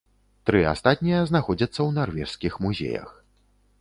[0.49, 3.09] Тры астатнія знаходзяцца ў нарвежскіх музеях.